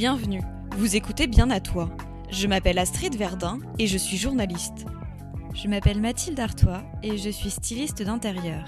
[0.00, 0.40] bienvenue.
[0.78, 1.94] Vous écoutez bien à toi.
[2.30, 4.86] Je m'appelle Astrid Verdun et je suis journaliste.
[5.52, 8.64] Je m'appelle Mathilde Artois et je suis styliste d'intérieur.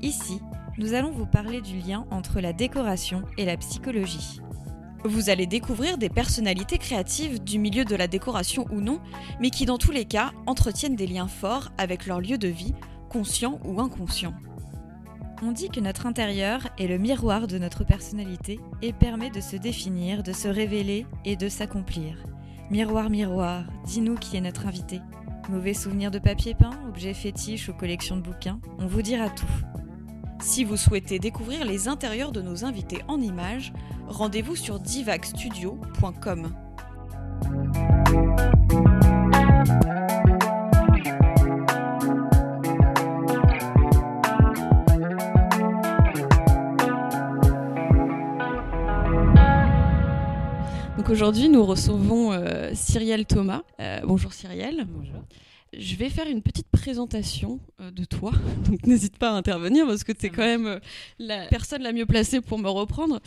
[0.00, 0.40] Ici,
[0.78, 4.38] nous allons vous parler du lien entre la décoration et la psychologie.
[5.04, 9.00] Vous allez découvrir des personnalités créatives du milieu de la décoration ou non,
[9.40, 12.74] mais qui dans tous les cas entretiennent des liens forts avec leur lieu de vie,
[13.08, 14.34] conscient ou inconscient.
[15.42, 19.56] On dit que notre intérieur est le miroir de notre personnalité et permet de se
[19.56, 22.18] définir, de se révéler et de s'accomplir.
[22.70, 25.00] Miroir, miroir, dis-nous qui est notre invité.
[25.48, 29.46] Mauvais souvenirs de papier peint, objets fétiches ou collections de bouquins, on vous dira tout.
[30.40, 33.72] Si vous souhaitez découvrir les intérieurs de nos invités en images,
[34.08, 36.52] rendez-vous sur divagstudio.com.
[51.10, 53.62] Donc aujourd'hui, nous recevons euh, Cyrielle Thomas.
[53.80, 54.86] Euh, bonjour Cyrielle.
[54.86, 55.24] Bonjour.
[55.76, 58.30] Je vais faire une petite présentation euh, de toi,
[58.70, 60.78] donc n'hésite pas à intervenir parce que tu es quand même euh,
[61.18, 63.18] la personne la mieux placée pour me reprendre.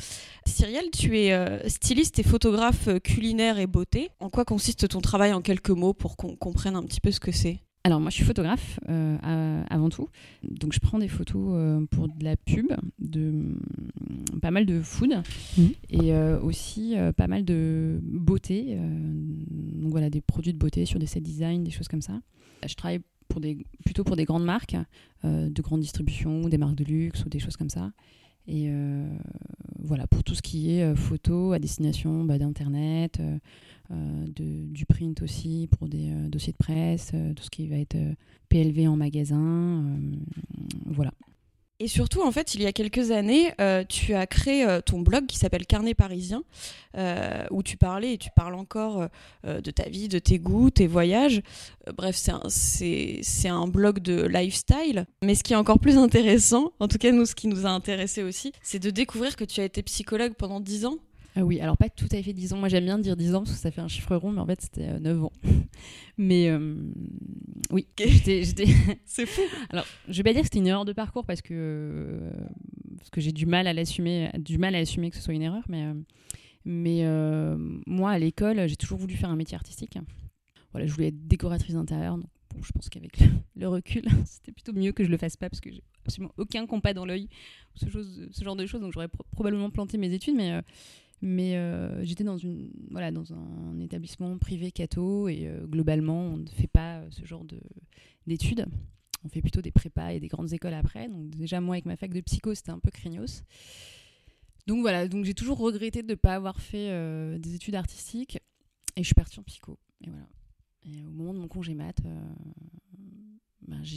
[0.46, 4.12] Cyrielle, tu es styliste et photographe culinaire et beauté.
[4.22, 7.20] En quoi consiste ton travail en quelques mots pour qu'on comprenne un petit peu ce
[7.20, 7.60] que c'est?
[7.86, 10.08] Alors moi je suis photographe euh, à- avant tout,
[10.42, 14.82] donc je prends des photos euh, pour de la pub, de mm, pas mal de
[14.82, 15.12] food
[15.58, 15.70] Mhm.
[15.90, 18.78] et euh, aussi pas mal de beauté,
[19.82, 22.22] donc voilà des produits de beauté sur des set design, des choses comme ça.
[22.66, 24.78] Je travaille pour des, plutôt pour des grandes marques,
[25.24, 27.92] de grande distribution, des marques de luxe ou des choses comme ça.
[28.48, 29.08] Et euh,
[29.80, 33.38] voilà, pour tout ce qui est euh, photo à destination bah, d'Internet, euh,
[34.36, 37.98] de- du print aussi, pour des dossiers de presse, tout ce qui va être
[38.50, 39.84] PLV en magasin.
[40.86, 41.12] voilà.
[41.80, 45.02] Et surtout, en fait, il y a quelques années, euh, tu as créé euh, ton
[45.02, 46.44] blog qui s'appelle Carnet Parisien,
[46.98, 49.08] euh, où tu parlais et tu parles encore
[49.44, 51.42] de ta vie, de tes goûts, tes voyages.
[51.98, 55.06] Bref, c'est un, c'est, c'est un blog de lifestyle.
[55.24, 57.70] Mais ce qui est encore plus intéressant, en tout cas nous, ce qui nous a
[57.70, 60.98] intéressé aussi, c'est de découvrir que tu as été psychologue pendant 10 ans.
[61.36, 62.58] Ah oui, alors pas tout à fait 10 ans.
[62.58, 64.46] Moi j'aime bien dire 10 ans parce que ça fait un chiffre rond, mais en
[64.46, 65.32] fait c'était euh, 9 ans.
[66.18, 66.76] mais euh,
[67.72, 68.44] oui, j'étais.
[69.06, 69.42] C'est fou.
[69.70, 72.32] Alors, je vais pas dire que c'était une erreur de parcours parce que, euh,
[72.98, 75.42] parce que j'ai du mal à l'assumer, du mal à assumer que ce soit une
[75.42, 75.94] erreur, mais, euh,
[76.66, 77.04] mais
[77.88, 79.98] moi à l'école, j'ai toujours voulu faire un métier artistique.
[80.72, 84.52] Voilà, je voulais être décoratrice d'intérieur, donc bon, je pense qu'avec le, le recul, c'était
[84.52, 87.30] plutôt mieux que je le fasse pas parce que j'ai absolument aucun compas dans l'œil,
[87.76, 90.62] ce, chose- ce genre de choses, donc j'aurais pro- probablement planté mes études, mais.
[91.26, 92.36] Mais euh, j'étais dans,
[92.92, 97.24] voilà, dans un établissement privé catho et euh, globalement, on ne fait pas euh, ce
[97.24, 97.62] genre de-
[98.28, 98.66] d'études.
[99.24, 101.08] On fait plutôt des prépas et des grandes écoles après.
[101.08, 103.44] Donc déjà, moi, avec ma fac de psycho, c'était un peu craignos.
[104.68, 106.90] Donc voilà, donc j'ai toujours regretté de ne pas avoir fait
[107.40, 108.38] des études artistiques.
[108.98, 109.80] Et je suis partie en psycho.
[110.02, 110.28] Et voilà.
[111.08, 111.96] Au moment de mon congé mat,
[113.66, 113.96] ben, je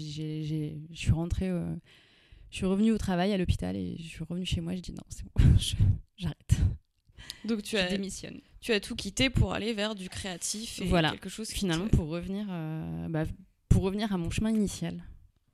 [0.92, 1.50] suis rentrée...
[2.50, 4.76] je suis revenue au travail à l'hôpital et je suis revenue chez moi.
[4.76, 5.74] J'ai dit non, c'est bon, je-
[6.16, 6.60] j'arrête.
[7.44, 7.88] Donc tu as,
[8.60, 11.10] tu as tout quitté pour aller vers du créatif et Voilà.
[11.10, 13.24] quelque chose qui Finalement, te- pour revenir, euh, bah,
[13.68, 15.02] pour revenir à mon chemin initial.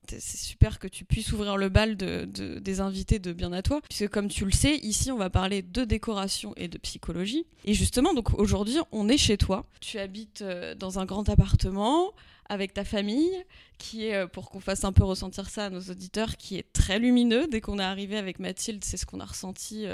[0.08, 3.62] c'est super que tu puisses ouvrir le bal de, de- des invités de Bien à
[3.62, 7.46] toi, puisque comme tu le sais, ici on va parler de décoration et de psychologie.
[7.64, 9.66] Et justement, donc aujourd'hui, on est chez toi.
[9.80, 12.12] Tu habites euh, dans un grand appartement
[12.48, 13.30] avec ta famille,
[13.78, 16.70] qui est, euh, pour qu'on fasse un peu ressentir ça à nos auditeurs, qui est
[16.72, 17.46] très lumineux.
[17.46, 19.86] Dès qu'on est arrivé avec Mathilde, c'est ce qu'on a ressenti.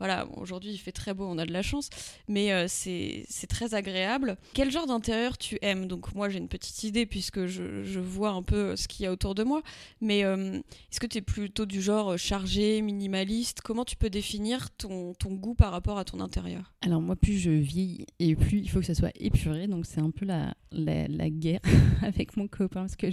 [0.00, 1.90] Voilà, aujourd'hui il fait très beau, on a de la chance,
[2.26, 4.38] mais euh, c'est très agréable.
[4.54, 5.86] Quel genre d'intérieur tu aimes?
[5.86, 9.06] Donc moi j'ai une petite idée puisque je, je vois un peu ce qu'il y
[9.06, 9.62] a autour de moi,
[10.00, 10.56] mais euh,
[10.90, 13.60] est-ce que tu es plutôt du genre euh, chargé, minimaliste?
[13.60, 16.72] Comment tu peux définir ton, ton goût par rapport à ton intérieur?
[16.80, 19.66] Alors moi, plus je vieillis et plus il faut que ça soit épuré.
[19.66, 21.60] Donc c'est un peu la, la, la guerre
[22.02, 23.08] avec mon copain parce que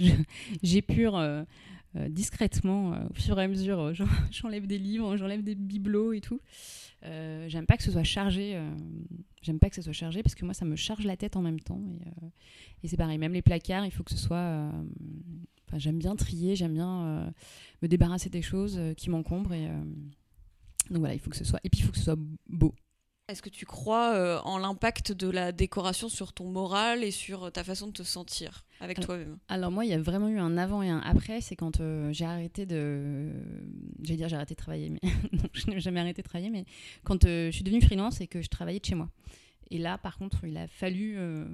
[0.62, 1.18] j'épure
[1.96, 3.80] euh, discrètement euh, au fur et à mesure.
[3.80, 6.40] euh, j'en- j'enlève des livres, j'enlève des bibelots et tout.
[7.02, 8.60] J'aime pas que ce soit chargé.
[9.40, 11.42] j'aime pas que ce soit chargé parce que moi, ça me charge la tête en
[11.42, 11.80] même temps.
[11.92, 12.26] Et,
[12.82, 14.70] et c'est pareil, même les placards, il faut que ce soit...
[15.68, 17.32] Enfin, j'aime bien trier, j'aime bien
[17.82, 19.54] me débarrasser des choses qui m'encombrent.
[19.54, 19.68] Et,
[20.90, 21.60] donc voilà, il faut que ce soit...
[21.62, 22.18] Et puis il faut que ce soit
[22.48, 22.74] beau.
[23.28, 27.62] Est-ce que tu crois en l'impact de la décoration sur ton moral et sur ta
[27.62, 28.64] façon de te sentir?
[28.80, 31.40] Avec toi-même Alors moi, il y a vraiment eu un avant et un après.
[31.40, 33.32] C'est quand euh, j'ai arrêté de...
[34.02, 35.00] J'allais dire j'ai arrêté de travailler, mais
[35.32, 36.50] non, je n'ai jamais arrêté de travailler.
[36.50, 36.64] Mais
[37.04, 39.10] quand euh, je suis devenue freelance et que je travaillais de chez moi.
[39.70, 41.14] Et là, par contre, il a fallu...
[41.16, 41.46] euh,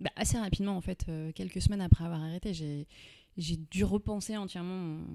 [0.00, 2.86] bah, assez rapidement, en fait, quelques semaines après avoir arrêté, j'ai...
[3.36, 5.06] J'ai dû repenser entièrement mon,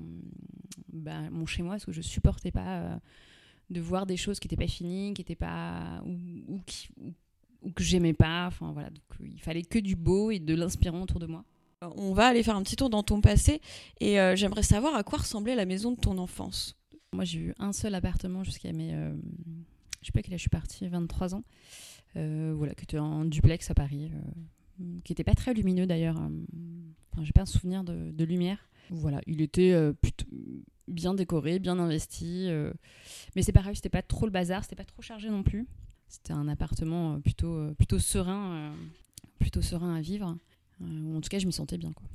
[0.94, 2.98] bah, mon chez moi parce que je supportais pas
[3.70, 7.14] de voir des choses qui n'étaient pas finies, qui étaient pas ou, qui, ou,
[7.74, 8.48] que j'aimais pas.
[8.48, 11.44] Enfin voilà, donc il fallait que du beau et de l'inspirant autour de moi.
[11.82, 13.62] On va aller faire un petit tour dans ton passé
[14.00, 16.76] et j'aimerais savoir à quoi ressemblait la maison de ton enfance.
[17.14, 18.92] Moi, j'ai eu un seul appartement jusqu'à mes,
[20.02, 21.44] je sais pas quel âge je suis partie, 23 ans.
[22.16, 24.10] voilà, qui était en duplex à Paris
[24.78, 26.18] qui n'était pas très lumineux d'ailleurs.
[26.18, 26.30] Euh,
[27.12, 28.70] enfin, j'ai pas un souvenir de, lumière.
[28.90, 30.28] Voilà, il était euh, plutôt
[30.88, 32.48] bien décoré, bien investi.
[32.48, 32.72] Euh,
[33.36, 35.68] mais c'est pareil, c'était pas trop le bazar, c'était pas trop chargé non plus.
[36.16, 38.74] C'était un appartement plutôt, plutôt serein,
[39.40, 40.38] plutôt serein à vivre.
[40.82, 41.92] en tout cas, je m'y sentais bien.
[41.92, 42.08] Quoi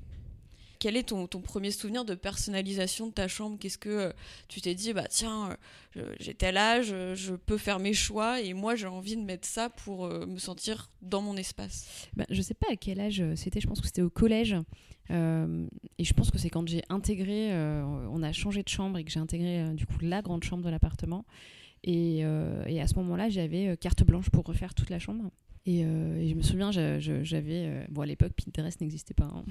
[0.81, 3.59] quel est ton, premier souvenir de personnalisation de ta chambre?
[3.61, 4.13] Qu'est-ce que euh,
[4.49, 5.57] tu t'es dit, bah tiens,
[5.97, 9.23] euh, j'ai tel âge, euh, je peux faire mes choix et moi j'ai envie de
[9.23, 12.09] mettre ça pour me sentir dans mon espace?
[12.17, 14.57] Bah, Je sais pas à quel âge c'était, je pense que c'était au collège.
[15.11, 19.11] et je pense que c'est quand j'ai intégré, on a changé de chambre et que
[19.11, 21.27] j'ai intégré du coup la grande chambre de l'appartement.
[21.85, 25.31] Et, et, à ce moment-là, j'avais carte blanche pour refaire toute la chambre.
[25.69, 27.67] Euh, et, je me souviens, j'avais.
[27.67, 29.31] Euh, bon, à l'époque, Pinterest n'existait pas.
[29.33, 29.45] Hein.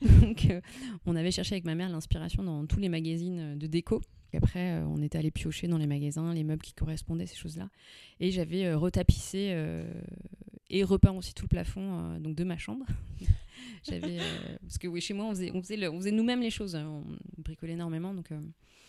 [0.22, 0.60] Donc, euh,
[1.06, 4.00] on avait cherché avec ma mère l'inspiration dans tous les magazines de déco.
[4.32, 7.70] Et après, on était allé piocher dans les magasins, les meubles qui correspondaient, ces choses-là.
[8.20, 9.56] Et j'avais retapissé
[10.68, 12.84] et repeint aussi tout le plafond donc de ma chambre.
[13.88, 14.18] j'avais
[14.60, 16.76] parce que oui, chez moi, on faisait, on faisait nous-mêmes les choses.
[16.76, 17.02] Hein.
[17.38, 18.12] On bricolait énormément.
[18.12, 18.28] Donc,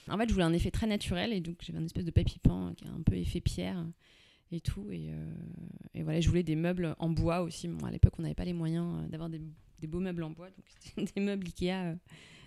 [0.08, 1.34] en fait, je voulais un effet très naturel.
[1.34, 3.86] Et donc, j'avais un espèce de papy peint qui a un peu effet pierre
[4.52, 4.92] et tout.
[4.92, 5.32] Et, euh,
[5.94, 7.68] et, voilà, je voulais des meubles en bois aussi.
[7.68, 9.42] Bon, à l'époque, on n'avait pas les moyens euh, d'avoir des,
[9.80, 11.96] des, beaux meubles en bois, donc c'était des meubles Ikea, euh,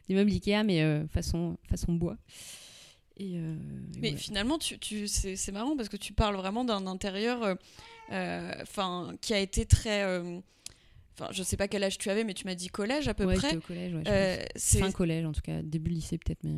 [0.09, 2.17] des meubles Ikea, mais façon, façon bois.
[3.19, 3.37] Et,
[4.01, 7.57] mais finalement, tu, tu c'est marrant parce que tu parles vraiment d'un intérieur
[8.11, 10.03] enfin qui a été très.
[11.15, 13.27] Enfin, je sais pas quel âge tu avais, mais tu m'as dit collège à peu
[13.27, 13.55] ouais, près.
[13.55, 16.57] au collège, ouais, fin collège en tout cas, début lycée peut-être, mais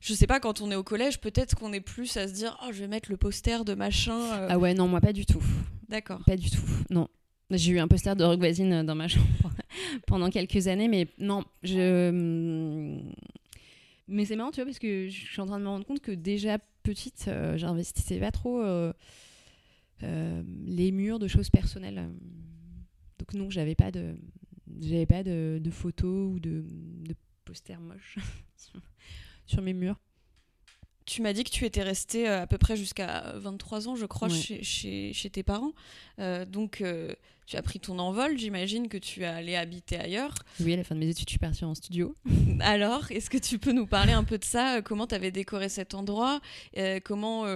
[0.00, 2.58] je sais pas, quand on est au collège, peut-être qu'on est plus à se dire
[2.62, 4.18] Oh, je vais mettre le poster de machin.
[4.18, 4.48] Euh.
[4.50, 5.42] Ah ouais, non, moi pas du tout.
[5.88, 6.20] D'accord.
[6.26, 7.08] Pas du tout, non.
[7.50, 9.26] J'ai eu un poster de Rock Voisine dans ma chambre
[10.06, 12.10] pendant quelques années, mais non, je.
[12.10, 13.12] Hmm.
[14.08, 16.00] Mais c'est marrant, tu vois, parce que je suis en train de me rendre compte
[16.00, 18.92] que déjà petite, euh, j'investissais pas trop euh,
[20.02, 22.08] les murs de choses personnelles.
[23.18, 24.16] Donc non, j'avais pas de,
[24.80, 27.14] j'avais pas de, photos ou de, de
[27.44, 28.18] posters moches
[29.50, 29.96] sur mes murs.
[31.06, 34.06] Tu m'as dit que tu étais restée euh, à peu près jusqu'à 23 ans, je
[34.06, 35.72] crois, chez, chez, tes parents.
[36.20, 37.14] Euh, donc, euh,
[37.50, 38.38] tu as pris ton envol.
[38.38, 40.34] J'imagine que tu es allé habiter ailleurs.
[40.60, 42.14] Oui, à la fin de mes études, je suis partie en studio.
[42.60, 44.80] Alors, est-ce que tu peux nous parler un peu de ça?
[44.82, 46.40] Comment tu avais décoré cet endroit?
[47.04, 47.46] Comment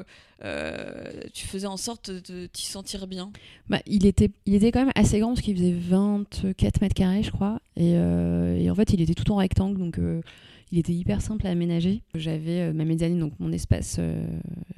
[1.33, 3.31] tu faisais en sorte de t'y sentir bien?
[3.69, 7.23] Bah, il, était, il était quand même assez grand parce qu'il faisait 24 mètres carrés,
[7.23, 7.61] je crois.
[7.77, 9.79] Et, et, en fait, il était tout en rectangle.
[9.79, 9.99] Donc
[10.75, 12.03] il était hyper simple à aménager.
[12.17, 14.27] J'avais euh, ma mezzanine, donc mon espace euh,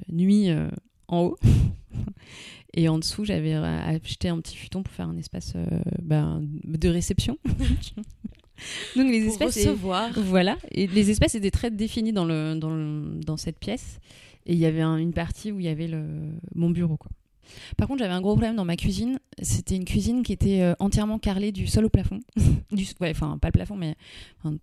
[0.09, 0.67] nuit euh,
[1.07, 1.37] en haut.
[2.73, 5.53] Et en dessous, j'avais acheté un petit futon pour faire un espace
[5.99, 7.39] ben, de réception.
[8.95, 10.11] Donc les espaces recevoir.
[10.15, 12.75] voilà, et les espaces étaient très définis dans le dans,
[13.23, 13.99] dans cette pièce
[14.45, 16.03] et il y avait une partie où il y avait le
[16.55, 17.11] mon bureau quoi.
[17.77, 19.19] Par contre, j'avais un gros problème dans ma cuisine.
[19.41, 22.19] C'était une cuisine qui était euh, entièrement carrelée du sol au plafond.
[22.71, 23.95] du, enfin, pas le plafond, mais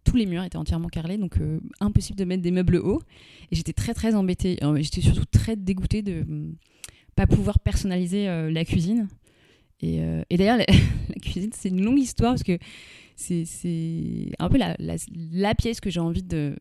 [0.04, 3.02] tous les murs étaient entièrement carrelés, donc euh, impossible de mettre des meubles hauts.
[3.50, 4.58] Et j'étais très, très embêtée.
[4.62, 6.52] Euh, j'étais surtout très dégoûtée de ne
[7.14, 9.08] pas pouvoir personnaliser la cuisine.
[9.80, 10.00] Et,
[10.36, 12.58] d'ailleurs, la, cuisine, c'est une longue histoire parce que
[13.16, 16.56] c'est un peu la, pièce que j'ai envie de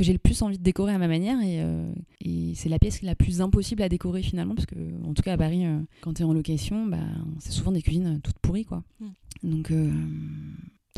[0.00, 1.92] que j'ai le plus envie de décorer à ma manière et, euh,
[2.22, 5.34] et c'est la pièce la plus impossible à décorer finalement parce que en tout cas
[5.34, 6.96] à Paris euh, quand tu es en location bah,
[7.38, 9.08] c'est souvent des cuisines toutes pourries quoi mm.
[9.42, 9.92] donc euh,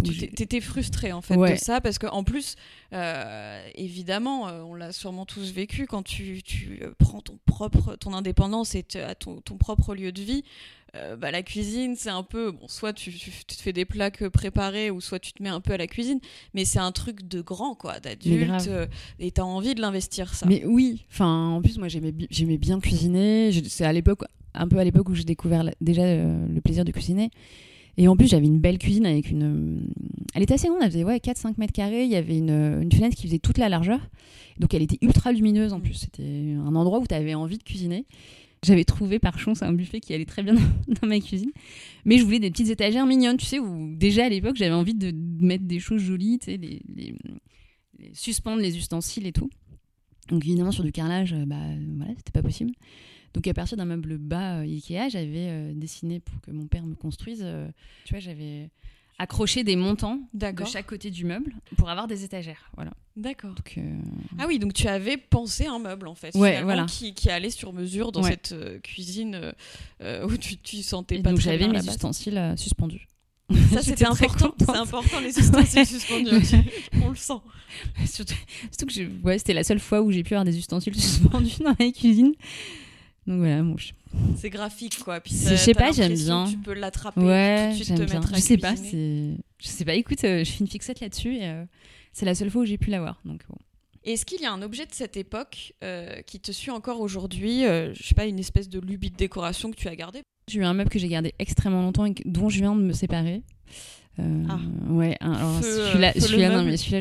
[0.04, 2.54] tu étais frustrée en fait de ça parce que en plus
[3.74, 8.84] évidemment on l'a sûrement tous vécu quand tu, tu, prends ton propre ton indépendance et
[9.18, 10.44] ton, ton propre lieu de vie
[10.94, 14.90] euh, bah, la cuisine, c'est un peu, bon, soit tu, te fais des plats préparés,
[14.90, 16.20] ou soit tu te mets un peu à la cuisine,
[16.52, 18.86] mais c'est un truc de grand, quoi, d'adulte, euh,
[19.18, 20.44] et t'as envie de l'investir, ça.
[20.46, 24.76] Mais oui, enfin, en plus, moi, j'aimais, j'aimais bien cuisiner, c'est à l'époque, un peu
[24.78, 27.30] à l'époque où j'ai découvert déjà euh, le plaisir de cuisiner,
[27.96, 29.90] et en plus, j'avais une belle cuisine avec une.
[30.34, 32.04] Elle était assez grande, elle faisait ouais, 4-5 mètres carrés.
[32.04, 34.00] Il y avait une, une, fenêtre qui faisait toute la largeur.
[34.58, 35.92] Donc, elle était ultra lumineuse en plus.
[35.92, 38.06] C'était un endroit où tu avais envie de cuisiner.
[38.64, 40.54] J'avais trouvé par chance un buffet qui allait très bien
[41.00, 41.50] dans ma cuisine.
[42.04, 44.94] Mais je voulais des petites étagères mignonnes, tu sais, où déjà à l'époque j'avais envie
[44.94, 45.12] de
[45.44, 47.14] mettre des choses jolies, tu sais, les,
[48.14, 49.50] suspendre les ustensiles et tout.
[50.28, 51.56] Donc évidemment sur du carrelage, euh, bah
[51.96, 52.72] voilà, c'était pas possible.
[53.34, 56.84] Donc à partir d'un meuble bas euh, Ikea, j'avais euh, dessiné pour que mon père
[56.86, 57.44] me construise.
[58.04, 58.70] tu vois, j'avais
[59.22, 62.70] accrocher des montants de chaque côté du meuble pour avoir des étagères.
[62.74, 62.92] Voilà.
[63.16, 63.54] D'accord.
[63.78, 63.80] Euh,
[64.38, 66.86] Ah oui, donc tu avais pensé un meuble en fait, Ouais, voilà.
[66.86, 68.30] qui, qui allait sur mesure dans Ouais.
[68.30, 69.52] cette euh, cuisine
[70.02, 73.06] euh, où tu, tu sentais et pas donc j'avais mes ustensiles suspendus.
[73.70, 74.54] Ça c'était important.
[74.58, 76.30] C'est important les ustensiles suspendus.
[77.04, 77.34] On le sent.
[78.06, 78.34] surtout,
[78.70, 81.74] surtout que ouais, c'était la seule fois où j'ai pu avoir des ustensiles suspendus dans
[81.78, 82.32] la cuisine.
[83.26, 83.92] Donc voilà, bon, je-
[84.36, 85.20] C'est graphique quoi.
[85.20, 86.46] Puis je sais pas, j'aime bien.
[86.50, 87.20] Tu peux l'attraper.
[87.20, 88.20] ouais, tout de suite j'aime te bien.
[88.20, 89.94] mettre à Je sais pas, c'est, je sais pas.
[89.94, 91.64] Écoute, euh, je fais une fixette là-dessus et euh,
[92.12, 93.20] c'est la seule fois où j'ai pu l'avoir.
[93.24, 93.56] Donc bon.
[94.04, 97.62] Est-ce qu'il y a un objet de cette époque euh, qui te suit encore aujourd'hui
[97.62, 100.22] Je sais pas, une espèce de lubie de décoration que tu as gardée?
[100.48, 102.92] J'ai eu un meuble que j'ai gardé extrêmement longtemps et dont je viens de me
[102.92, 103.42] séparer.
[104.18, 104.58] Euh, Ah.
[104.90, 107.00] Ouais, un- alors euh, celui-là, celui-là, non, mais celui-là,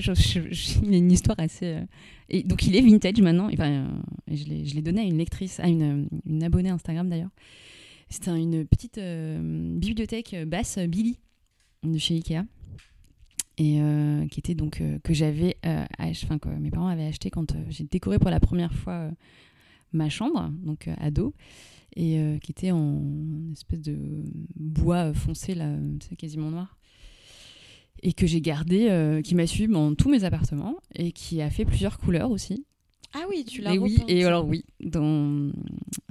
[0.84, 1.66] il a une histoire assez.
[1.66, 1.82] euh,
[2.30, 3.50] Et donc il est vintage maintenant.
[3.52, 3.88] Enfin, euh,
[4.30, 7.32] et je l'ai je l'ai donné à une lectrice, à une, une abonnée Instagram d'ailleurs.
[8.10, 11.18] C'était un- une petite euh, bibliothèque basse euh, Billy
[11.84, 12.44] de chez Ikea.
[13.58, 17.30] Et euh, qui était donc euh, que j'avais, euh, enfin que mes parents avaient acheté
[17.30, 19.12] quand euh, j'ai décoré pour la première fois euh,
[19.92, 21.36] ma chambre, donc euh, ado,
[21.98, 23.02] et euh, qui était en
[23.52, 23.98] espèce de
[24.56, 25.76] bois euh, foncé là,
[26.18, 26.78] quasiment noir,
[28.04, 31.50] et que j'ai gardé, euh, qui m'a suivi dans tous mes appartements et qui a
[31.50, 32.66] fait plusieurs couleurs aussi.
[33.14, 35.52] Ah oui, tu l'as Et oui, et alors oui, dans,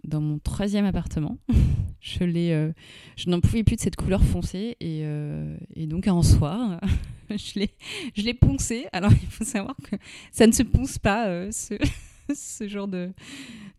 [0.05, 1.39] dans mon troisième appartement,
[2.01, 2.73] je l'ai, euh,
[3.17, 6.79] je n'en pouvais plus de cette couleur foncée et, euh, et donc un soir,
[7.31, 7.71] je l'ai,
[8.15, 8.87] je l'ai poncé.
[8.93, 9.97] Alors il faut savoir que
[10.31, 11.75] ça ne se ponce pas ce,
[12.35, 13.11] ce genre de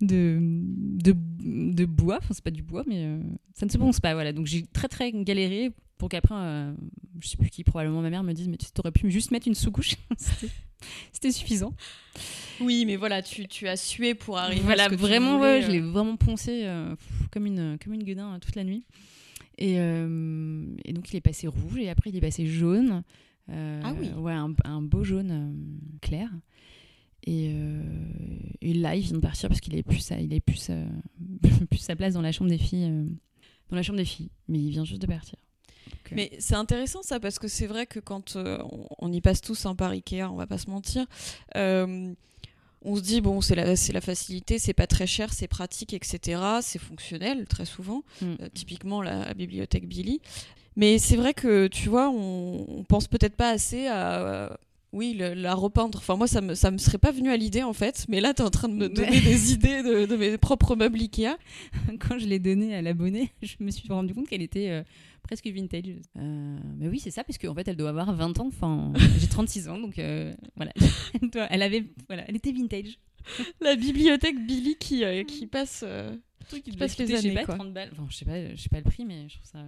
[0.01, 2.18] de, de, de bois.
[2.18, 3.06] Enfin c'est pas du bois, mais
[3.53, 4.15] ça ne se ponce pas.
[4.15, 6.74] Voilà, donc j'ai très très galéré pour qu'après, euh,
[7.20, 9.48] je sais plus qui, probablement ma mère me dise mais tu aurais pu juste mettre
[9.48, 9.98] une sous-couche.
[11.12, 11.75] C'était- suffisant.
[12.60, 15.58] Oui, mais voilà, tu, tu as sué pour arriver Voilà, à ce que vraiment, voulais,
[15.58, 15.72] ouais, je euh.
[15.74, 16.96] l'ai vraiment poncé euh,
[17.29, 18.84] comme une, comme une gueudin toute la nuit.
[19.60, 23.03] Et, euh, et donc, il est passé rouge et après, il est passé jaune.
[23.48, 24.10] Ah oui.
[24.17, 25.63] Ouais, un, un beau jaune
[26.01, 26.31] clair.
[27.27, 27.53] Et,
[28.62, 30.74] et là, il vient de partir parce qu'il avait plus sa, il plus sa,
[31.70, 32.89] plus sa place dans la chambre des filles.
[33.70, 34.31] dans la chambre des filles.
[34.48, 35.36] Mais il vient juste de partir.
[36.12, 39.41] Mais c'est intéressant ça parce que c'est vrai que quand euh, on, on y passe
[39.41, 41.06] tous hein, par Ikea, on va pas se mentir,
[41.56, 42.13] euh,
[42.84, 45.94] on se dit bon c'est la, c'est la facilité, c'est pas très cher, c'est pratique,
[45.94, 46.41] etc.
[46.62, 48.36] C'est fonctionnel très souvent, Mm.
[48.41, 50.22] Euh, typiquement la, bibliothèque Billy.
[50.75, 54.58] Mais c'est vrai que tu vois, on, on pense peut-être pas assez à
[54.94, 55.98] oui le- la repeindre.
[56.00, 58.34] Enfin moi ça me ça me serait pas venu à l'idée en fait, mais là
[58.34, 61.38] tu es en train de me donner des idées de, de mes propres meubles Ikea.
[62.00, 64.84] quand je l'ai donnée à l'abonné, je me suis rendu compte qu'elle était euh,
[65.24, 65.86] presque vintage.
[66.18, 68.48] Euh, mais oui, c'est ça, parce qu'en fait, elle doit avoir 20 ans.
[68.48, 70.72] Enfin, j'ai 36 ans, donc euh, voilà.
[71.50, 72.98] Elle, avait, voilà, elle était vintage.
[73.62, 75.84] La bibliothèque Billy qui, qui passe.
[75.88, 76.16] euh,
[76.50, 77.56] truc qui devait passe les années, pas, quoi.
[77.56, 77.90] 30 balles.
[77.94, 79.66] Enfin, je sais pas, je sais pas le prix, mais je trouve ça.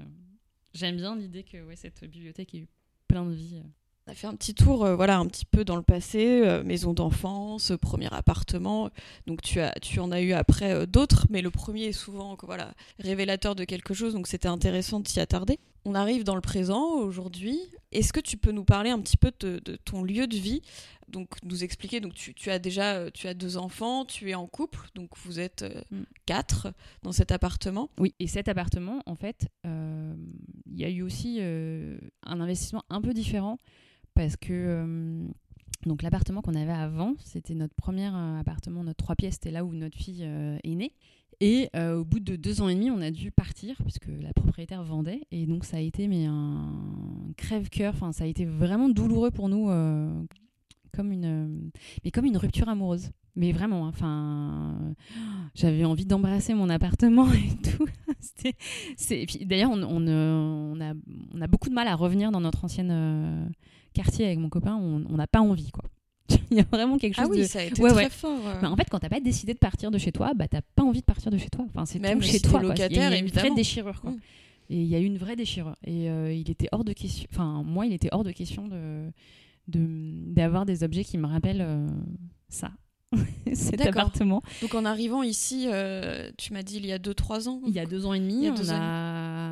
[0.73, 2.67] J'aime bien l'idée que ouais, cette bibliothèque ait eu
[3.07, 3.61] plein de vie.
[4.05, 6.61] On a fait un petit tour, euh, voilà, un petit peu dans le passé, euh,
[6.61, 8.89] maison d'enfance, euh, premier appartement.
[9.27, 12.35] Donc tu as, tu en as eu après euh, d'autres, mais le premier est souvent,
[12.43, 14.13] voilà, révélateur de quelque chose.
[14.13, 15.57] Donc c'était intéressant de s'y attarder.
[15.85, 17.57] On arrive dans le présent aujourd'hui.
[17.93, 20.61] Est-ce que tu peux nous parler un petit peu de, de ton lieu de vie?
[21.07, 22.01] Donc nous expliquer.
[22.01, 25.39] Donc tu, tu as déjà, tu as deux enfants, tu es en couple, donc vous
[25.39, 26.03] êtes Mm.
[26.25, 27.89] quatre dans cet appartement.
[27.99, 33.13] Oui, et cet appartement, en fait, il y a eu aussi un investissement un peu
[33.13, 33.59] différent
[34.15, 34.85] parce que
[35.85, 38.07] donc l'appartement qu'on avait avant, c'était notre premier
[38.39, 40.93] appartement, notre trois pièces, c'était là où notre fille est née.
[41.41, 44.83] Et au bout de deux ans et demi, on a dû partir puisque la propriétaire
[44.83, 45.21] vendait.
[45.31, 46.71] Et donc ça a été mais un
[47.35, 47.93] crève-cœur.
[47.95, 49.67] Enfin, ça a été vraiment douloureux pour nous,
[50.93, 51.71] comme une,
[52.05, 53.09] mais comme une rupture amoureuse.
[53.35, 54.75] Mais vraiment, enfin,
[55.55, 57.85] j'avais envie d'embrasser mon appartement et tout.
[59.45, 60.93] D'ailleurs, on, euh, on a,
[61.33, 62.91] on a beaucoup de mal à revenir dans notre ancienne
[63.93, 64.75] quartier avec mon copain.
[64.75, 65.83] On n'a pas envie, quoi.
[66.51, 67.43] Il y a vraiment quelque chose Ah oui, de.
[67.43, 68.09] ça a été Ouais, très ouais.
[68.09, 68.39] fort.
[68.47, 68.61] euh.
[68.61, 70.83] Bah, en fait, quand t'as pas décidé de partir de chez toi, bah t'as pas
[70.83, 71.65] envie de partir de chez toi.
[71.69, 72.59] Enfin, c'est Même chez toi.
[72.59, 72.61] quoi.
[72.61, 74.11] Il y a- locataire, il y a une vraie déchirure, quoi.
[74.11, 74.19] Mm.
[74.69, 75.75] Et il y a eu une vraie déchirure.
[75.85, 77.27] Et euh, il était hors de question.
[77.31, 79.11] Enfin, moi, il était hors de question de
[79.67, 81.87] de- d'avoir des objets qui me rappellent euh,
[82.49, 82.71] ça.
[83.53, 84.41] Cet appartement.
[84.61, 87.61] Donc en arrivant ici, euh, tu m'as dit il y a 2-3 ans.
[87.67, 88.71] Il y a deux ans et demi, a on deux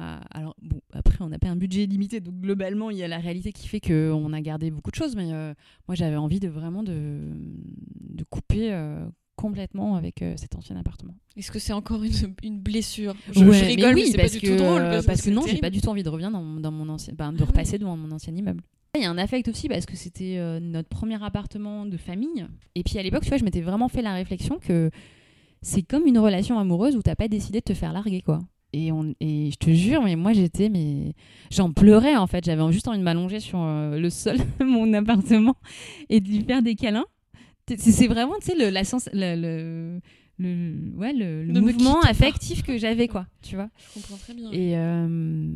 [0.01, 0.21] a.
[0.31, 3.19] Alors, bon, après, on n'a pas un budget limité, donc globalement, il y a la
[3.19, 5.53] réalité qui fait qu'on a gardé beaucoup de choses, mais euh,
[5.87, 7.19] moi, j'avais envie de vraiment de,
[8.09, 9.05] de couper euh,
[9.35, 11.15] complètement avec euh, cet ancien appartement.
[11.37, 13.13] Est-ce que c'est encore une, une blessure?
[13.31, 14.81] Je, Ouais, rigole, mais, oui, c'est pas du que, tout drôle.
[14.81, 17.13] Parce, parce que non, j'ai pas du tout envie de revenir dans, dans mon ancien,
[17.15, 18.61] ben, de Ah repasser devant mon ancien immeuble.
[18.95, 22.45] Il y a un affect aussi parce que c'était euh, notre premier appartement de famille.
[22.75, 24.91] Et puis à l'époque, tu vois, je m'étais vraiment fait la réflexion que
[25.61, 28.39] c'est comme une relation amoureuse où t'as pas décidé de te faire larguer, quoi.
[28.73, 31.13] Et, on, et je te jure, mais moi j'étais, mais
[31.51, 32.45] j'en pleurais en fait.
[32.45, 35.55] J'avais juste envie de m'allonger sur euh, le sol de mon appartement
[36.09, 37.05] et de lui faire des câlins.
[37.77, 39.99] C'est vraiment, tu sais, le, la sens, le, le,
[40.39, 42.09] le, ouais, le, mouvement pas.
[42.09, 43.69] affectif que j'avais, quoi, tu vois.
[43.77, 44.51] Je comprends très bien.
[44.51, 45.47] Et euh,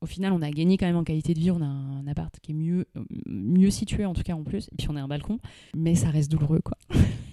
[0.00, 1.50] au final, on a gagné quand même en qualité de vie.
[1.50, 2.86] On a un appart qui est mieux,
[3.26, 4.68] mieux situé, en tout cas en plus.
[4.72, 5.38] Et puis on a un balcon.
[5.76, 6.76] Mais ça reste douloureux, quoi.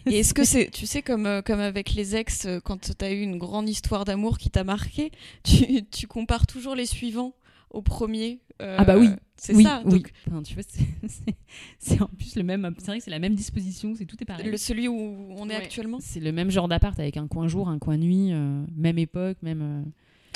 [0.10, 3.06] Et est-ce que c'est, tu sais, comme, euh, comme avec les ex, euh, quand tu
[3.06, 5.12] as eu une grande histoire d'amour qui t'a marqué,
[5.44, 7.34] tu, tu compares toujours les suivants
[7.72, 9.10] au premier euh, Ah bah oui.
[9.40, 9.84] C'est oui, ça.
[9.86, 9.92] oui.
[9.92, 10.64] Donc, Enfin, tu vois,
[11.80, 12.74] c'est- en plus le même.
[12.80, 13.94] C'est vrai que c'est la même disposition.
[13.96, 14.50] C'est tout est pareil.
[14.50, 14.96] le, celui où
[15.38, 15.56] on est Ouais.
[15.58, 16.00] actuellement?
[16.02, 19.38] C'est le même genre d'appart avec un coin jour, un coin nuit, euh, même époque,
[19.44, 19.62] même.
[19.62, 19.84] euh,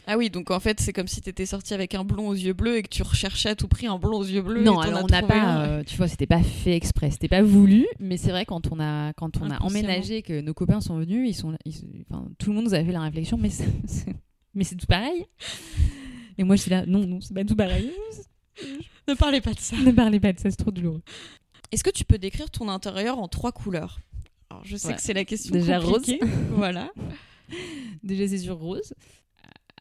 [0.07, 2.33] Ah oui, donc en fait, c'est comme si tu étais sorti avec un blond aux
[2.33, 4.63] yeux bleus et que tu recherchais à tout prix un blond aux yeux bleus.
[4.63, 7.43] Non, et alors on n'a pas, euh, tu vois, c'était pas fait exprès, c'était pas
[7.43, 10.97] voulu, mais c'est vrai quand on a quand on a emménagé que nos copains sont
[10.97, 13.49] venus, ils sont, ils- enfin, tout le monde nous a fait la réflexion, mais
[13.85, 14.15] c'est,
[14.55, 15.25] mais c'est tout pareil.
[16.37, 17.91] Et moi je suis là, non non, c'est pas tout pareil.
[19.07, 19.75] Ne parlez pas de ça.
[19.77, 21.01] ne parlez pas de ça, c'est trop douloureux.
[21.71, 23.99] Est-ce que tu peux décrire ton intérieur en trois couleurs?
[24.49, 24.95] Alors, je sais Ouais.
[24.95, 26.19] que c'est la question Déjà compliquée.
[26.51, 26.91] voilà.
[28.03, 28.93] Déjà c'est sur rose.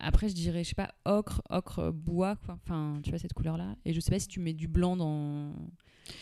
[0.01, 2.59] Après je dirais, je sais pas, ocre, ocre bois, quoi.
[2.65, 3.77] Enfin, tu vois cette couleur là.
[3.85, 5.53] Et je sais pas si tu mets du blanc dans.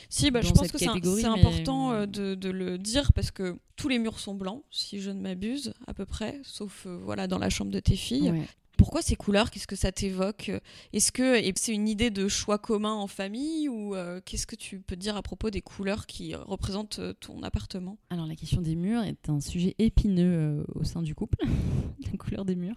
[0.08, 3.58] Si, bah, je pense que c'est mais- important euh, de, de le dire parce que
[3.76, 7.26] tous les murs sont blancs, si je ne m'abuse, à peu près, sauf euh, voilà
[7.26, 8.30] dans la chambre de tes filles.
[8.30, 8.46] Ouais.
[8.76, 9.50] Pourquoi ces couleurs?
[9.50, 10.52] Qu'est-ce que ça t'évoque?
[10.92, 14.78] Est-ce que c'est une idée de choix commun en famille ou euh, qu'est-ce que tu
[14.78, 17.98] peux dire à propos des couleurs qui représentent ton appartement?
[18.10, 21.38] Alors la question des murs est un sujet épineux au sein du couple,
[22.12, 22.76] la couleur des murs.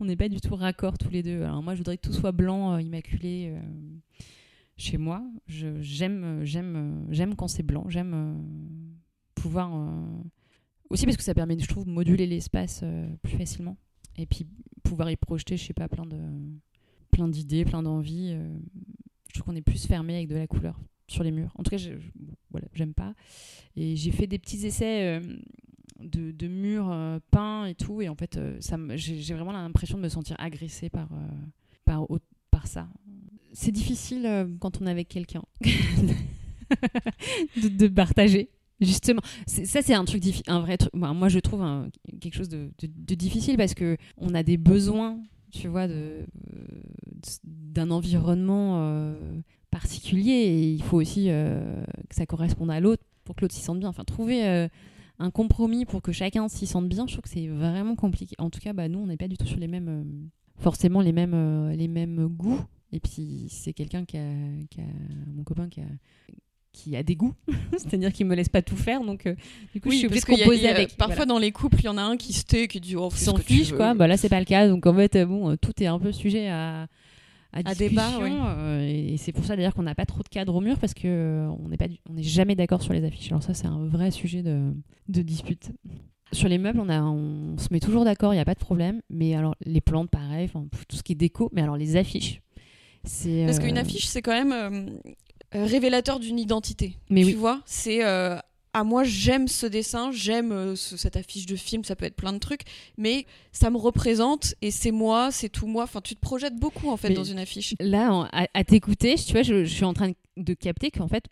[0.00, 1.42] On n'est pas du tout raccord tous les deux.
[1.42, 3.60] Alors moi je voudrais que tout soit blanc, euh, immaculé euh,
[4.76, 5.24] chez moi.
[5.62, 7.84] Euh, j'aime quand c'est blanc.
[7.88, 8.44] J'aime
[9.34, 9.70] pouvoir
[10.90, 12.84] aussi parce que ça permet, je trouve, moduler l'espace
[13.22, 13.76] plus facilement
[14.16, 14.46] et puis
[14.82, 16.18] pouvoir y projeter, je sais pas, plein de
[17.10, 18.36] plein d'idées, plein d'envies.
[19.28, 21.52] je trouve qu'on est plus fermé avec de la couleur sur les murs.
[21.56, 21.78] En tout cas,
[22.74, 23.14] j'aime pas.
[23.76, 25.20] Et j'ai fait des petits essais
[26.00, 28.00] de, de murs euh, peints et tout.
[28.00, 28.58] Et en fait, euh,
[28.94, 31.28] j'ai vraiment l'impression de me sentir agressée par, euh,
[31.84, 32.06] par,
[32.50, 32.88] par ça.
[33.52, 35.42] C'est difficile quand on est avec quelqu'un
[37.56, 38.50] de, de partager.
[38.80, 40.92] Justement, ça c'est un truc un vrai truc.
[40.94, 41.64] Moi, je trouve
[42.20, 42.70] quelque chose de,
[43.14, 45.18] difficile parce que on a des besoins,
[45.50, 46.24] tu vois, de
[47.42, 49.12] d'un environnement
[49.72, 53.80] particulier et il faut aussi que ça corresponde à l'autre pour que l'autre s'y sente
[53.80, 53.88] bien.
[53.88, 54.68] Enfin, trouver
[55.18, 58.34] un compromis pour que chacun s'y sente bien, je trouve que c'est vraiment compliqué.
[58.38, 61.00] En tout cas, bah, nous, on n'est pas du tout sur les mêmes, euh, forcément
[61.00, 62.60] les mêmes, euh, les mêmes goûts.
[62.92, 64.22] Et puis, c'est quelqu'un qui a,
[64.70, 64.84] qui a-
[65.34, 65.84] mon copain qui a,
[66.72, 67.34] qui a des goûts,
[67.76, 69.34] c'est-à-dire qu'il me laisse pas tout faire, donc euh,
[69.74, 70.96] du coup, je suis obligée de composer avec.
[70.96, 71.26] Parfois Voilà.
[71.32, 73.36] dans les couples, il y en a un qui se tait, qui dit oh, s'en
[73.36, 73.94] fiche, quoi.
[73.94, 74.68] Bah là, c'est pas le cas.
[74.68, 76.86] Donc en fait, bon, tout est un peu sujet à,
[77.52, 78.30] à, À discussion, débat, ouais.
[78.32, 80.92] euh, et c'est pour ça d'ailleurs qu'on n'a pas trop de cadre au mur parce
[80.94, 83.30] que euh, on n'est pas, du- on n'est jamais d'accord sur les affiches.
[83.32, 84.72] Alors ça, c'est un vrai sujet de,
[85.08, 85.70] de dispute.
[86.32, 88.58] Sur les meubles, on, a, on se met toujours d'accord, il n'y a pas de
[88.60, 89.00] problème.
[89.08, 90.50] Mais alors, les plantes, pareil,
[90.88, 91.48] tout ce qui est déco.
[91.54, 92.42] Mais alors, les affiches,
[93.02, 93.46] c'est.
[93.46, 94.98] Parce qu'une euh, affiche, c'est quand même
[95.52, 96.96] révélateur d'une identité.
[97.08, 97.32] Mais tu oui.
[97.34, 98.36] vois, c'est euh,
[98.72, 102.16] ah moi j'aime ce dessin, j'aime euh, ce- cette affiche de film, ça peut être
[102.16, 102.62] plein de trucs,
[102.96, 105.84] mais ça me représente et c'est moi, c'est tout moi.
[105.84, 107.74] Enfin, tu te projettes beaucoup en fait Mais- dans une affiche.
[107.80, 111.08] là, en- à, à t'écouter, tu vois, je, je suis en train de capter qu'en
[111.08, 111.24] fait,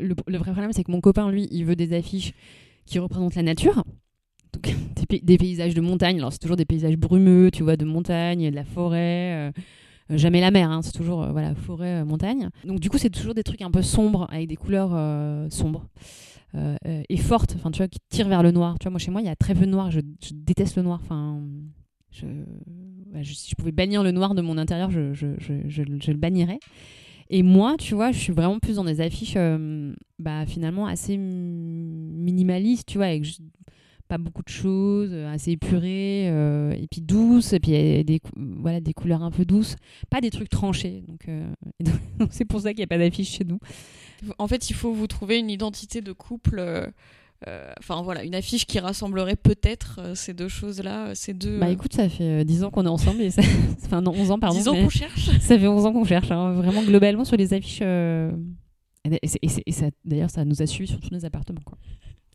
[0.00, 2.32] le, le vrai problème, c'est que mon copain, lui, il veut des affiches
[2.86, 3.82] qui représentent la nature.
[4.52, 4.62] Donc,
[4.96, 6.18] des, pay- des paysages de montagne.
[6.18, 9.48] Alors, c'est toujours des paysages brumeux, tu vois, de montagne, de la forêt.
[9.48, 9.52] euh,
[10.10, 12.50] euh, jamais la mer, hein, c'est toujours euh, voilà, forêt, euh, montagne.
[12.64, 15.86] Donc, du coup, c'est toujours des trucs un peu sombres, avec des couleurs euh, sombres.
[16.54, 18.78] Euh, euh, et fortes, enfin tu vois, qui tirent vers le noir.
[18.78, 19.90] Tu vois, moi chez moi, il y a très peu de noir.
[19.90, 20.00] Je,
[20.32, 21.00] déteste le noir.
[21.02, 21.42] Enfin,
[22.10, 22.26] je,
[23.20, 26.58] je- si je pouvais bannir le noir de mon intérieur, je, je, le bannirais.
[27.30, 31.16] Et moi, tu vois, je suis vraiment plus dans des affiches, euh, bah, finalement assez
[31.16, 33.24] minimalistes, tu vois, avec
[34.08, 37.70] pas beaucoup de choses, euh, assez épurées, et puis douces, et puis
[38.04, 39.76] des, voilà, des couleurs un peu douces,
[40.10, 41.02] pas des trucs tranchés.
[41.08, 41.26] Donc,
[42.30, 43.58] c'est pour ça qu'il n'y a pas d'affiche chez nous.
[44.38, 46.58] En fait, il faut vous trouver une identité de couple.
[46.58, 46.86] euh,
[47.48, 51.58] euh, Enfin voilà, une affiche qui rassemblerait peut-être euh, ces deux choses-là, ces deux.
[51.58, 53.42] Bah écoute, ça fait euh, 10 ans qu'on est ensemble, et ça...
[53.84, 54.56] enfin non, 11 ans, pardon.
[54.58, 55.30] 10 ans qu'on cherche.
[55.40, 57.82] Ça fait 11 ans qu'on cherche, hein, vraiment globalement sur les affiches.
[57.82, 61.60] Et, c'est- et c'est- et ça, d'ailleurs, ça nous a suivi sur tous les appartements.
[61.64, 61.76] Quoi.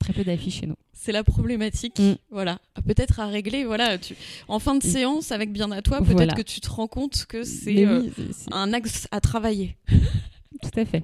[0.02, 0.76] Très peu d'affiches chez nous.
[0.94, 2.16] C'est la problématique, Mm.
[2.30, 2.60] voilà.
[2.86, 3.98] Peut-être à régler, voilà.
[3.98, 4.16] Tu...
[4.50, 4.90] En fin de Mm.
[4.90, 6.34] séance, avec bien à toi, peut-être Voilà.
[6.34, 7.44] que tu te rends compte que euh,
[8.34, 9.78] c'est- un axe à travailler.
[10.62, 11.04] tout à fait.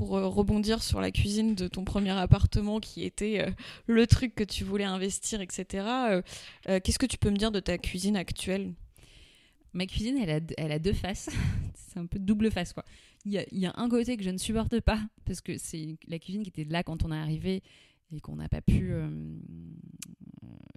[0.00, 3.50] Pour euh, rebondir sur la cuisine de ton premier appartement qui était euh,
[3.86, 5.84] le truc que tu voulais investir, etc.
[5.84, 8.72] euh, Qu'est-ce que tu peux me dire de ta cuisine actuelle?
[9.74, 11.28] Ma cuisine, elle a, elle a deux faces.
[11.74, 12.86] c'est un peu double face, quoi.
[13.26, 15.98] Il y, a, y a un côté que je ne supporte pas, parce que c'est
[16.08, 17.62] la cuisine qui était là quand on est arrivé
[18.10, 18.94] et qu'on n'a pas pu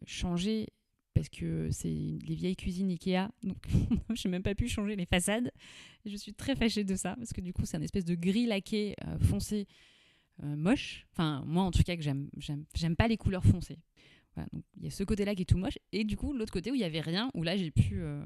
[0.06, 0.68] changer,
[1.14, 3.58] parce que c'est les vieilles cuisines Ikea, donc
[4.16, 5.52] je n'ai même pas pu changer les façades.
[6.06, 8.46] Je suis très fâchée de ça, parce que du coup, c'est un espèce de gris
[8.46, 9.68] laqué euh, foncé
[10.44, 11.06] euh, moche.
[11.12, 13.80] Enfin, moi, en tout cas, que j'aime, j'aime, pas les couleurs foncées.
[14.36, 16.52] Voilà, donc il y a ce côté-là qui est tout moche, et du coup, l'autre
[16.54, 18.26] côté où il y avait rien, où là, j'ai pu euh,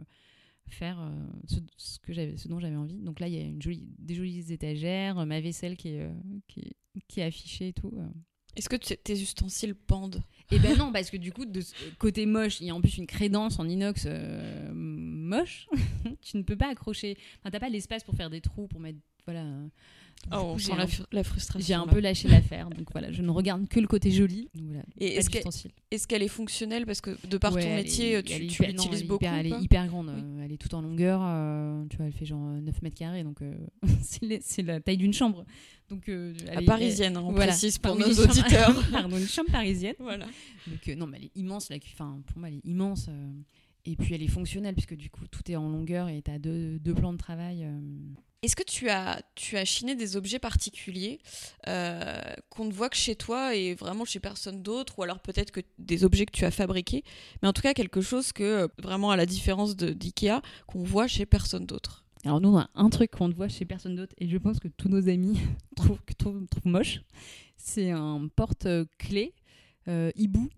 [0.67, 1.11] faire
[1.45, 3.01] ce, que j'avais, ce dont j'avais envie.
[3.01, 5.97] Donc là, il y a une jolie, des jolies étagères, ma vaisselle qui
[7.07, 7.93] qui est affichée et tout.
[8.57, 8.59] Euh.
[8.59, 10.23] Est-ce que tes ustensiles pendent?
[10.51, 12.97] Et ben non, parce que du coup, ce côté moche, il y a en plus
[12.97, 15.67] une crédence en inox euh, moche.
[16.21, 17.17] tu ne peux pas accrocher.
[17.39, 18.99] Enfin, t'as pas l'espace pour faire des trous, pour mettre.
[19.27, 19.45] Voilà.
[20.31, 21.65] Oh, on j'ai sent un- la, fru- la frustration.
[21.67, 21.91] J'ai un là.
[21.93, 24.49] peu lâché l'affaire, donc voilà, je ne regarde que le côté joli.
[24.55, 28.23] Donc voilà, Et est-ce qu'elle est fonctionnelle Parce que de par Ouais, ton métier, est-
[28.23, 29.23] tu, l'utilises beaucoup.
[29.23, 31.21] hyper- elle est hyper grande, euh, elle est toute en longueur.
[31.23, 33.53] euh, tu vois, elle fait genre euh, 9 mètres carrés, donc euh,
[34.41, 35.45] c'est la taille d'une chambre.
[35.87, 37.47] Donc, euh, elle À est- parisienne, on voilà.
[37.53, 38.75] précise pour nos auditeurs.
[38.91, 39.95] Pardon, une chambre parisienne.
[39.99, 40.25] voilà.
[40.65, 43.05] Donc, euh, non, mais elle est immense, la cu- enfin, pour moi, elle est immense.
[43.07, 43.31] euh,
[43.85, 46.39] et puis, elle est fonctionnelle, puisque du coup, tout est en longueur et tu as
[46.39, 47.65] deux, deux plans de travail.
[48.43, 51.19] Est-ce que tu as, tu as chiné des objets particuliers
[51.67, 55.51] euh, qu'on ne voit que chez toi et vraiment chez personne d'autre Ou alors peut-être
[55.51, 57.03] que des objets que tu as fabriqués,
[57.41, 61.07] mais en tout cas quelque chose que, euh, vraiment à la différence d'IKEA, qu'on voit
[61.07, 62.05] chez personne d'autre?
[62.25, 64.59] Alors, nous, on a un truc qu'on ne voit chez personne d'autre, et je pense
[64.59, 65.39] que tous nos amis
[65.75, 67.01] trouvent, trouvent, trouvent moche.
[67.57, 69.33] C'est un porte-clés
[69.87, 70.49] euh, hibou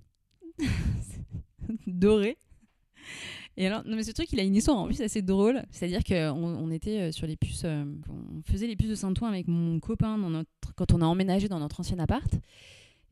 [1.88, 2.38] doré.
[3.60, 5.62] Et alors, non mais ce truc, il a une histoire en plus assez drôle.
[5.70, 9.28] C'est-à-dire qu'on on était euh, sur les puces, euh, on faisait les puces de Saint-Ouen
[9.28, 12.34] avec mon copain dans notre, quand on a emménagé dans notre ancien appart.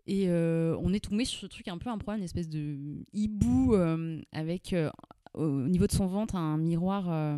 [0.08, 3.76] Et euh, on est tombé sur ce truc un peu improbable, une espèce de hibou
[4.32, 4.74] avec
[5.34, 7.38] au niveau de son ventre un miroir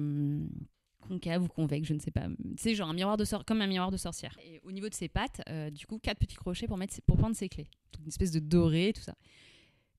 [1.09, 2.27] concave ou convexe, je ne sais pas.
[2.57, 4.37] C'est genre un miroir de sor- comme un miroir de sorcière.
[4.45, 7.17] Et au niveau de ses pattes, euh, du coup, quatre petits crochets pour, mettre pour
[7.17, 7.67] prendre ses clés.
[7.99, 9.15] Une espèce de doré, tout ça.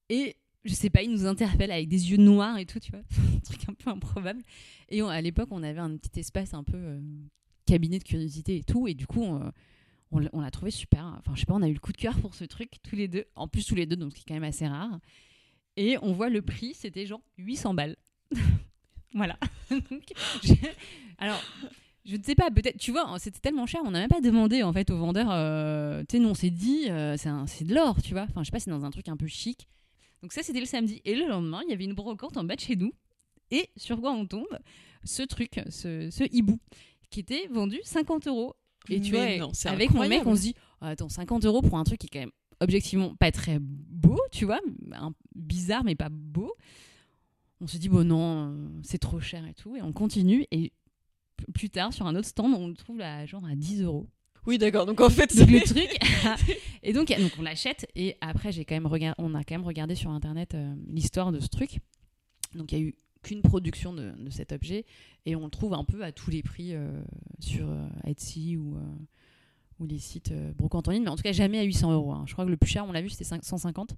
[0.09, 3.01] Et je sais pas, il nous interpelle avec des yeux noirs et tout, tu vois.
[3.37, 4.43] un truc un peu improbable.
[4.89, 7.01] Et à l'époque, on avait un petit espace un peu euh,
[7.67, 8.87] cabinet de curiosité et tout.
[8.89, 9.23] Et du coup,
[10.11, 11.17] on, l'a- trouvé super.
[11.19, 12.97] Enfin, je sais pas, on a eu le coup de cœur pour ce truc, tous
[12.97, 13.25] les deux.
[13.37, 14.99] En plus, tous les deux, donc c'est quand même assez rare.
[15.77, 17.97] Et on voit le prix, c'était genre 800 balles.
[19.15, 19.39] voilà.
[21.19, 21.41] Alors,
[22.05, 24.63] je ne sais pas, peut-être, tu vois, c'était tellement cher, on n'a même pas demandé
[24.63, 25.29] en fait au vendeur.
[25.31, 28.25] euh, tu sais, non, on s'est dit, euh, c'est de l'or, tu vois.
[28.25, 29.69] Enfin, je sais pas, c'est dans un truc un peu chic.
[30.23, 31.01] Donc, ça, c'était le samedi.
[31.05, 32.93] Et le lendemain, il y avait une brocante en bas de chez nous.
[33.51, 34.47] Et sur quoi on tombe
[35.05, 36.59] Ce truc, ce, ce hibou,
[37.11, 38.55] qui était vendu 50 euros.
[38.89, 41.77] Et tu vois, non, avec mon mec, on se dit, Ah, attends, 50 euros pour
[41.79, 42.31] un truc qui est quand même
[42.61, 44.61] objectivement pas très beau, tu vois,
[44.93, 46.55] un- bizarre mais pas beau.
[47.63, 49.77] On se dit, bon non, c'est trop cher et tout.
[49.77, 50.47] Et on continue.
[50.51, 50.73] Et
[51.55, 54.09] plus tard, sur un autre stand, on le trouve là, genre à 10 euros.
[54.47, 54.87] Oui, d'accord.
[54.87, 55.99] Donc en fait, Donc le c'est- truc.
[56.83, 57.87] et donc, donc on l'achète.
[57.95, 61.33] Et après, j'ai quand même regard- on a quand même regardé sur internet euh, l'histoire
[61.33, 61.79] de ce truc.
[62.55, 64.87] Donc il y a eu qu'une production de, de cet objet
[65.27, 66.89] et on le trouve un peu à tous les prix euh,
[67.39, 68.77] sur euh, Etsy ou,
[69.79, 72.13] ou les sites brocantes en ligne, mais en tout cas jamais à 800 euros.
[72.13, 72.25] hein.
[72.27, 73.95] Je crois que le plus cher, on l'a vu, c'était 5- 150.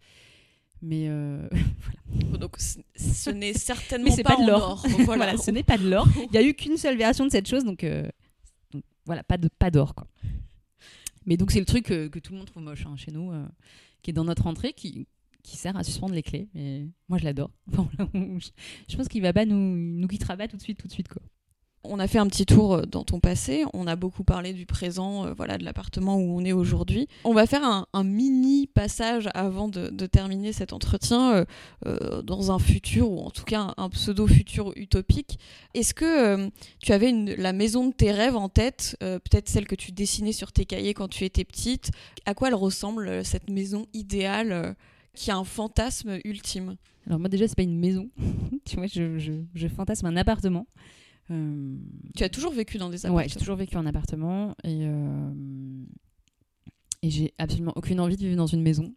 [0.84, 1.48] Mais euh,
[2.40, 4.62] donc ce n'est certainement c'est pas, pas de l'or.
[4.70, 4.86] or.
[5.04, 5.36] voilà, Voilà.
[5.38, 6.08] ce n'est pas de l'or.
[6.32, 8.08] Il y a eu qu'une seule version de cette chose, donc, euh,
[8.72, 10.08] donc voilà, pas de pas d'or quoi.
[11.26, 13.32] Mais donc c'est le truc euh, que tout le monde trouve moche hein, chez nous,
[13.32, 13.46] euh,
[14.02, 15.06] qui est dans notre entrée, qui,
[15.42, 16.48] qui sert à suspendre les clés.
[16.54, 17.50] Mais moi je l'adore.
[18.88, 21.08] Je pense qu'il va pas nous nous quittera pas tout de suite, tout de suite
[21.08, 21.22] quoi.
[21.84, 24.66] On a fait un petit tour euh, dans ton passé, on a beaucoup parlé du
[24.66, 27.08] présent, euh, voilà, de l'appartement où on est aujourd'hui.
[27.24, 31.44] On va faire un, mini passage avant de, terminer cet entretien
[31.86, 35.38] euh, dans un futur, ou en tout cas un, pseudo-futur utopique.
[35.74, 39.74] Est-ce que tu avais une- la maison de tes rêves en tête, peut-être celle que
[39.74, 41.90] tu dessinais sur tes cahiers quand tu étais petite?
[42.26, 44.74] À quoi elle ressemble, cette maison idéale
[45.14, 46.76] qui a un fantasme ultime?
[47.06, 48.10] Alors moi déjà c'est pas une maison,
[48.64, 50.66] tu vois, je fantasme un appartement.
[51.30, 51.76] Euh,
[52.16, 55.32] Tu as toujours vécu dans des Ouais, appartements j'ai toujours vécu en appartement et, euh,
[57.02, 58.94] et j'ai absolument aucune envie de vivre dans une maison.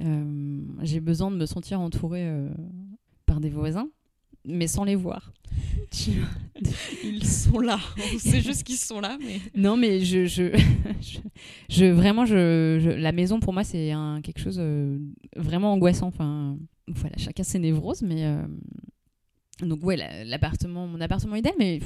[0.00, 2.28] Euh, j'ai besoin de me sentir entourée
[3.26, 3.88] par des voisins,
[4.44, 5.32] mais sans les voir.
[7.04, 7.78] Ils sont là,
[8.14, 9.40] on sait juste qu'ils sont là, mais...
[9.54, 10.56] non, mais je, je,
[11.00, 11.18] je,
[11.68, 13.92] je- vraiment, je, je- la maison pour moi c'est
[14.22, 14.60] quelque chose
[15.36, 16.06] vraiment angoissant.
[16.06, 16.56] Enfin,
[16.88, 18.24] voilà, chacun ses névroses, mais
[19.60, 21.80] donc ouais, la- l'appartement, mon appartement idéal, mais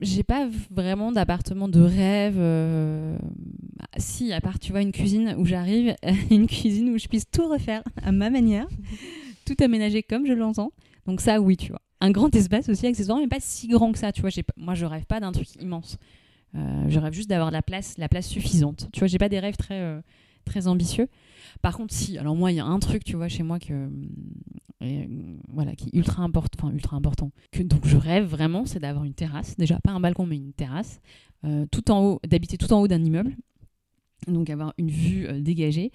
[0.00, 2.36] j'ai pas vraiment d'appartement de rêve.
[2.38, 3.16] euh,
[3.76, 5.94] bah, si, à part, tu vois, une cuisine où j'arrive,
[6.30, 8.66] une cuisine où je puisse tout refaire à ma manière,
[9.44, 10.72] tout aménager comme je l'entends.
[11.06, 11.80] Donc ça, oui, tu vois.
[12.00, 14.30] Un grand espace aussi, accessoirement, mais pas si grand que ça, tu vois.
[14.30, 15.98] j'ai pas- Moi, je rêve pas d'un truc immense.
[16.54, 18.88] Euh, je rêve juste d'avoir la place, la place suffisante.
[18.92, 20.00] Tu vois, j'ai pas des rêves très, euh,
[20.44, 21.08] très ambitieux.
[21.60, 22.18] Par contre, si.
[22.18, 23.88] Alors moi, il y a un truc, tu vois, chez moi que,
[24.82, 25.06] euh,
[25.48, 27.30] voilà, qui est ultra important, ultra important.
[27.52, 29.56] Que donc je rêve vraiment, c'est d'avoir une terrasse.
[29.56, 31.00] Déjà pas un balcon, mais une terrasse,
[31.44, 33.36] euh, tout en haut, d'habiter tout en haut d'un immeuble.
[34.26, 35.90] Donc avoir une vue euh, dégagée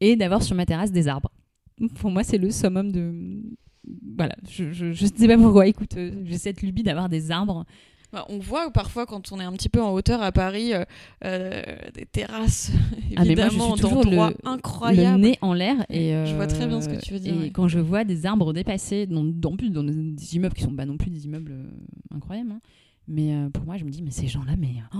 [0.00, 1.30] et d'avoir sur ma terrasse des arbres.
[1.96, 3.42] Pour moi, c'est le summum de
[4.16, 5.66] voilà, je, je sais pas pourquoi.
[5.66, 7.64] Écoute, j'ai cette lubie d'avoir des arbres.
[8.12, 10.84] Bah, on voit parfois quand on est un petit peu en hauteur à Paris, euh,
[11.24, 11.62] euh,
[11.94, 12.70] des terrasses,
[13.16, 15.20] Ah, évidemment, toujours d'endroits le- incroyables.
[15.22, 15.86] Le nez en l'air.
[15.88, 17.50] Et, Je vois très bien euh, ce que tu veux dire, Et ouais.
[17.50, 20.84] quand je vois des arbres dépassés, dans, dans, plus dans des immeubles qui sont pas
[20.84, 21.70] non plus des immeubles euh,
[22.14, 22.60] incroyables, hein.
[23.08, 24.98] mais euh, pour moi, je me dis, mais ces gens-là, mais oh,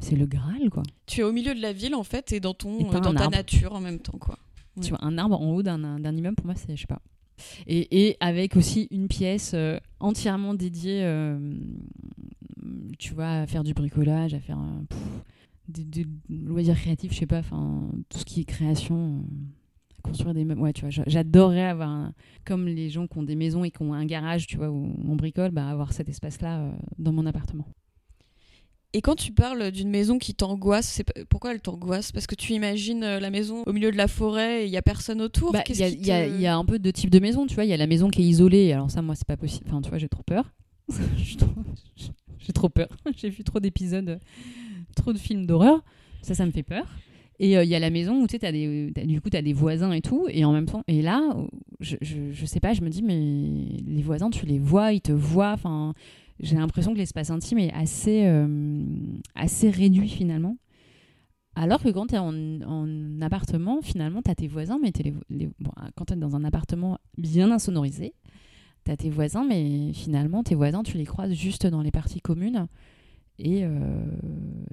[0.00, 0.82] c'est le Graal, quoi.
[1.06, 3.14] Tu es au milieu de la ville en fait et dans ton, Et euh, dans
[3.14, 3.36] ta arbre.
[3.36, 4.36] nature en même temps quoi.
[4.76, 4.82] Ouais.
[4.82, 7.00] Tu vois, un arbre en haut d'un d'un immeuble, pour moi, c'est, je sais pas.
[7.66, 11.38] Et, avec aussi une pièce euh, entièrement dédiée, euh,
[12.98, 14.96] tu vois, à faire du bricolage, à faire euh,
[15.68, 19.24] des, loisirs créatifs, je sais pas, enfin, tout ce qui est création,
[20.02, 20.60] construire des meubles.
[20.60, 22.12] Ouais, tu vois, j'a- j'adorerais avoir,
[22.44, 24.94] comme les gens qui ont des maisons et qui ont un garage, tu vois, où
[25.04, 27.66] on bricole, bah, avoir cet espace-là dans mon appartement.
[28.92, 32.12] Et quand tu parles d'une maison qui t'angoisse, c'est pourquoi elle t'angoisse?
[32.12, 34.76] Parce que tu imagines euh, la maison au milieu de la forêt et il y
[34.78, 35.52] a personne autour.
[35.52, 37.64] Bah, Il y, a- y te- y un peu de type de maison, tu vois.
[37.64, 38.72] Il y a la maison qui est isolée.
[38.72, 39.66] Alors ça, moi, c'est pas possible.
[39.68, 40.50] Enfin, tu vois, j'ai trop peur.
[42.38, 42.88] J'ai trop- peur.
[43.16, 44.20] J'ai vu trop d'épisodes,
[44.94, 45.82] trop de films d'horreur.
[46.22, 46.86] Ça, ça me fait peur.
[47.40, 49.36] Et euh, il y a la maison où tu sais, t'as des, du coup, tu
[49.36, 50.26] as des voisins et tout.
[50.30, 51.20] Et en même temps, et là,
[51.80, 53.18] je, je, je sais pas, je me dis, mais
[53.84, 55.52] les voisins, tu les vois, ils te voient.
[55.52, 55.92] Enfin,
[56.40, 58.88] j'ai l'impression que l'espace intime est assez, euh,
[59.34, 60.56] assez réduit finalement.
[61.54, 65.14] Alors que quand tu es en, en appartement, finalement, tu as tes voisins, mais t'es
[65.30, 68.12] les, bon, quand tu es dans un appartement bien insonorisé,
[68.84, 72.20] tu as tes voisins, mais finalement, tes voisins, tu les croises juste dans les parties
[72.20, 72.66] communes.
[73.38, 74.04] Et, euh,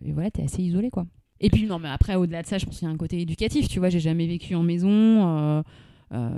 [0.05, 1.05] voilà, tu es assez isolé, quoi.
[1.39, 3.19] Et puis, non, mais après, au-delà de ça, je pense qu'il y a un côté
[3.19, 3.69] éducatif.
[3.69, 5.61] Tu vois, j'ai jamais vécu en maison, euh,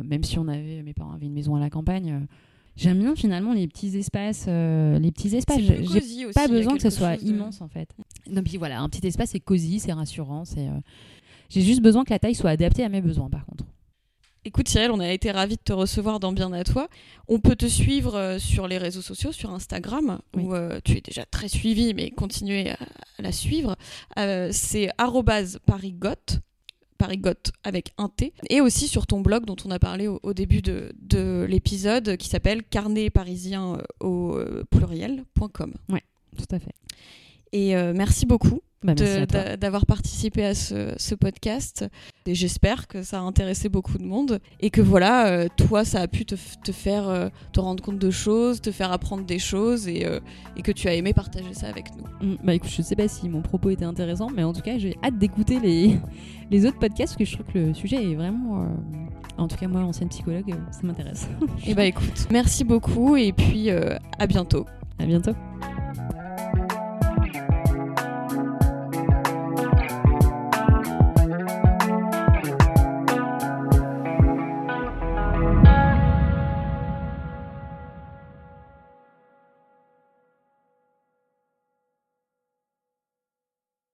[0.04, 2.28] même si on avait, mes parents avaient une maison à la campagne.
[2.76, 5.62] J'aime bien finalement les petits espaces, euh, les petits espaces.
[5.62, 7.90] J'ai- aussi, pas besoin que ce soit de- immense en fait.
[8.44, 10.68] Puis voilà, un petit espace c'est cosy, c'est rassurant, c'est.
[10.68, 10.72] euh,
[11.50, 13.64] J'ai juste besoin que la taille soit adaptée à mes besoins par contre.
[14.48, 16.88] Écoute Cyril, on a été ravis de te recevoir dans Bien à toi.
[17.28, 20.44] On peut te suivre euh, sur les réseaux sociaux, sur Instagram, Oui.
[20.44, 22.78] où euh, tu es déjà très suivi, mais continuez à,
[23.18, 23.76] à la suivre.
[24.20, 26.42] Euh, c'est arrobase parigotte,
[26.98, 30.34] parigotte avec un T, et aussi sur ton blog dont on a parlé au, au
[30.34, 35.74] début de, de l'épisode, qui s'appelle carnet parisien euh, au euh, pluriel.com.
[36.38, 36.74] Tout à fait.
[37.52, 38.94] Et euh, merci beaucoup Bah,
[39.58, 41.86] d'avoir participé à ce, ce podcast.
[42.28, 44.40] Et j'espère que ça a intéressé beaucoup de monde.
[44.60, 48.12] Et que voilà, euh, toi, ça a pu te, faire euh, te rendre compte de
[48.12, 50.20] choses, te faire apprendre des choses et, euh,
[50.56, 52.28] et que tu as aimé partager ça avec nous.
[52.28, 54.78] Mm, Bah écoute, je sais pas si mon propos était intéressant, mais en tout cas,
[54.78, 55.98] j'ai hâte d'écouter les,
[56.52, 58.68] les autres podcasts parce que je trouve que le sujet est vraiment.
[59.38, 61.28] En tout cas, moi, ancienne psychologue, ça m'intéresse.
[61.66, 64.66] Et bah écoute, merci beaucoup et puis à bientôt.
[65.00, 65.34] à bientôt.